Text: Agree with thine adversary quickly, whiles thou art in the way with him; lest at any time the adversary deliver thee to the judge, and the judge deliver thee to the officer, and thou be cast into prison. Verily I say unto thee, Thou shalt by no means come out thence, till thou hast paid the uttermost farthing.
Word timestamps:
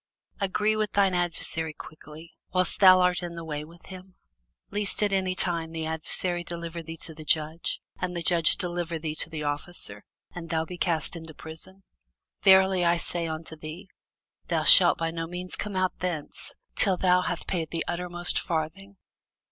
Agree 0.39 0.75
with 0.75 0.93
thine 0.93 1.13
adversary 1.13 1.73
quickly, 1.73 2.33
whiles 2.49 2.75
thou 2.75 2.99
art 3.01 3.21
in 3.21 3.35
the 3.35 3.45
way 3.45 3.63
with 3.63 3.85
him; 3.85 4.15
lest 4.71 5.03
at 5.03 5.13
any 5.13 5.35
time 5.35 5.69
the 5.71 5.85
adversary 5.85 6.43
deliver 6.43 6.81
thee 6.81 6.97
to 6.97 7.13
the 7.13 7.23
judge, 7.23 7.79
and 7.99 8.17
the 8.17 8.23
judge 8.23 8.57
deliver 8.57 8.97
thee 8.97 9.13
to 9.13 9.29
the 9.29 9.43
officer, 9.43 10.03
and 10.33 10.49
thou 10.49 10.65
be 10.65 10.75
cast 10.79 11.15
into 11.15 11.35
prison. 11.35 11.83
Verily 12.41 12.83
I 12.83 12.97
say 12.97 13.27
unto 13.27 13.55
thee, 13.55 13.87
Thou 14.47 14.63
shalt 14.63 14.97
by 14.97 15.11
no 15.11 15.27
means 15.27 15.55
come 15.55 15.75
out 15.75 15.99
thence, 15.99 16.55
till 16.73 16.97
thou 16.97 17.21
hast 17.21 17.45
paid 17.45 17.69
the 17.69 17.85
uttermost 17.87 18.39
farthing. 18.39 18.97